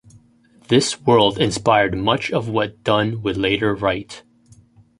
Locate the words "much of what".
1.95-2.83